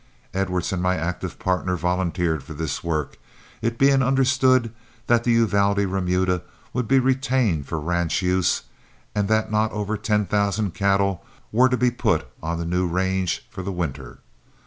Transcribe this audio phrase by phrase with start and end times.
[0.33, 3.19] Edwards and my active partner volunteered for this work,
[3.61, 4.73] it being understood
[5.05, 6.41] that the Uvalde remudas
[6.73, 8.63] would be retained for ranch use,
[9.13, 13.45] and that not over ten thousand cattle were to be put on the new range
[13.51, 14.17] for the winter.